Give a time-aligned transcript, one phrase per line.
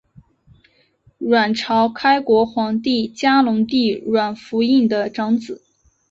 [1.19, 5.61] 阮朝开国皇帝嘉隆帝阮福映的长子。